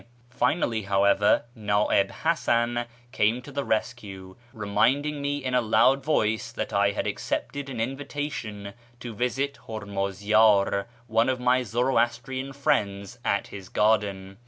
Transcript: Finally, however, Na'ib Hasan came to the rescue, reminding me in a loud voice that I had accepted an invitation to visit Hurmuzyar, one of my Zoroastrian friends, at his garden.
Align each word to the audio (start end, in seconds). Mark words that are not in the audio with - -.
Finally, 0.31 0.81
however, 0.81 1.43
Na'ib 1.55 2.09
Hasan 2.23 2.85
came 3.11 3.39
to 3.43 3.51
the 3.51 3.63
rescue, 3.63 4.35
reminding 4.51 5.21
me 5.21 5.43
in 5.43 5.53
a 5.53 5.61
loud 5.61 6.03
voice 6.03 6.51
that 6.51 6.73
I 6.73 6.89
had 6.89 7.05
accepted 7.05 7.69
an 7.69 7.79
invitation 7.79 8.73
to 8.99 9.13
visit 9.13 9.59
Hurmuzyar, 9.67 10.87
one 11.05 11.29
of 11.29 11.39
my 11.39 11.61
Zoroastrian 11.61 12.51
friends, 12.51 13.19
at 13.23 13.49
his 13.49 13.69
garden. 13.69 14.39